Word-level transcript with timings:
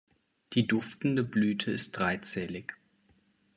Die 0.53 0.65
duftende 0.65 1.23
Blüte 1.23 1.69
ist 1.71 1.91
dreizählig. 1.91 2.73